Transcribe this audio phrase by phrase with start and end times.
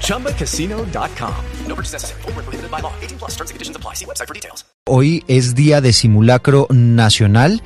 [0.00, 1.34] ChumbaCasino.com.
[1.68, 2.22] No purchase necessary.
[2.22, 2.92] Full prohibited by law.
[3.02, 3.94] 18 plus terms and conditions apply.
[3.94, 4.64] See website for details.
[4.86, 7.62] Hoy es día de simulacro nacional.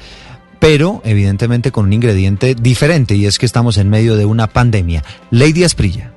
[0.60, 5.04] Pero evidentemente con un ingrediente diferente y es que estamos en medio de una pandemia.
[5.30, 6.12] Lady Asprilla.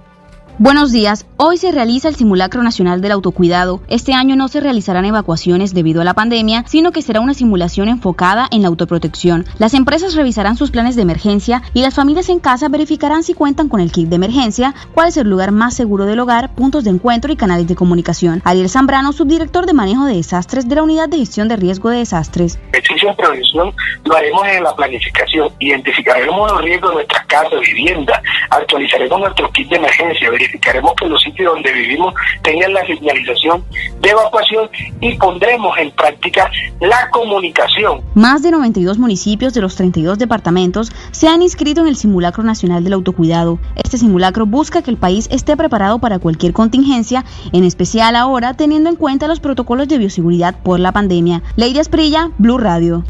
[0.57, 1.25] Buenos días.
[1.43, 3.81] Hoy se realiza el simulacro nacional del autocuidado.
[3.87, 7.87] Este año no se realizarán evacuaciones debido a la pandemia, sino que será una simulación
[7.87, 9.47] enfocada en la autoprotección.
[9.57, 13.69] Las empresas revisarán sus planes de emergencia y las familias en casa verificarán si cuentan
[13.69, 16.91] con el kit de emergencia, cuál es el lugar más seguro del hogar, puntos de
[16.91, 18.43] encuentro y canales de comunicación.
[18.45, 21.97] Ariel Zambrano, subdirector de manejo de desastres de la Unidad de Gestión de Riesgo de
[21.97, 22.59] Desastres.
[22.71, 23.73] de prevención
[24.05, 25.49] lo haremos en la planificación.
[25.57, 31.30] Identificaremos los riesgos de nuestras casas, vivienda, actualizaremos nuestro kit de emergencia, verificaremos que los
[31.37, 33.63] donde vivimos tengan la señalización
[34.01, 38.01] de evacuación y pondremos en práctica la comunicación.
[38.15, 42.83] Más de 92 municipios de los 32 departamentos se han inscrito en el Simulacro Nacional
[42.83, 43.59] del Autocuidado.
[43.75, 48.89] Este simulacro busca que el país esté preparado para cualquier contingencia, en especial ahora teniendo
[48.89, 51.41] en cuenta los protocolos de bioseguridad por la pandemia.
[51.55, 53.03] Lady Asprilla, Blue Radio.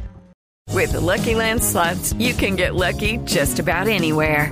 [0.73, 4.51] With the Lucky Land slots, you can get lucky just about anywhere.